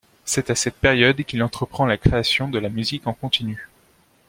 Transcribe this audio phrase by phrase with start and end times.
[0.25, 3.69] C'est à cette période qu'il entreprend la création de la musique en continu.